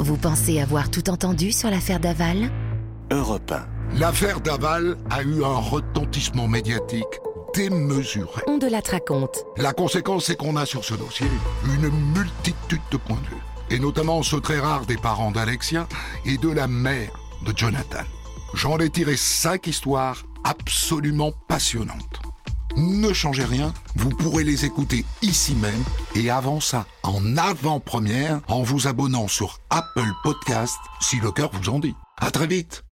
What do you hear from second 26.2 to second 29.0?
avant ça, en avant-première, en vous